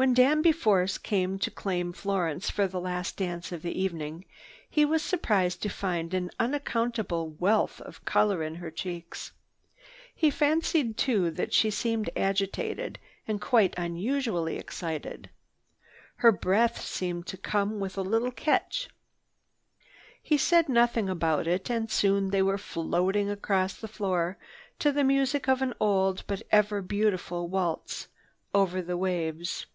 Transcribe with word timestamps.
When 0.00 0.14
Danby 0.14 0.52
Force 0.52 0.96
came 0.96 1.40
to 1.40 1.50
claim 1.50 1.92
Florence 1.92 2.48
for 2.50 2.68
the 2.68 2.78
last 2.80 3.16
dance 3.16 3.50
of 3.50 3.62
the 3.62 3.76
evening, 3.76 4.26
he 4.70 4.84
was 4.84 5.02
surprised 5.02 5.60
to 5.62 5.68
find 5.68 6.14
an 6.14 6.30
unaccustomed 6.38 7.40
wealth 7.40 7.80
of 7.80 8.04
color 8.04 8.44
in 8.44 8.54
her 8.62 8.70
cheeks. 8.70 9.32
He 10.14 10.30
fancied 10.30 10.96
too 10.96 11.32
that 11.32 11.52
she 11.52 11.72
seemed 11.72 12.10
agitated 12.14 13.00
and 13.26 13.40
quite 13.40 13.74
unusually 13.76 14.56
excited. 14.56 15.30
Her 16.18 16.30
breath 16.30 16.80
seemed 16.80 17.26
to 17.26 17.36
come 17.36 17.80
with 17.80 17.98
a 17.98 18.02
little 18.02 18.30
catch. 18.30 18.88
He 20.22 20.38
said 20.38 20.68
nothing 20.68 21.08
about 21.08 21.48
it 21.48 21.68
and 21.72 21.90
soon 21.90 22.30
they 22.30 22.40
were 22.42 22.56
floating 22.56 23.28
across 23.28 23.74
the 23.74 23.88
floor 23.88 24.38
to 24.78 24.92
the 24.92 25.02
music 25.02 25.48
of 25.48 25.58
the 25.58 25.74
old 25.80 26.22
but 26.28 26.42
ever 26.52 26.82
beautiful 26.82 27.48
waltz, 27.48 28.06
"Over 28.54 28.80
the 28.80 28.96
Waves." 28.96 29.66